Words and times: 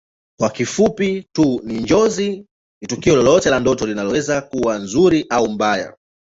Kwa 0.39 0.49
kifupi 0.49 1.25
tu 1.35 1.61
Njozi 1.63 2.45
ni 2.81 2.87
tukio 2.87 3.15
lolote 3.15 3.49
la 3.49 3.59
ndoto 3.59 3.87
inaweza 3.91 4.41
kuwa 4.41 4.77
nzuri 4.77 5.25
au 5.29 5.49
mbaya 5.49 5.97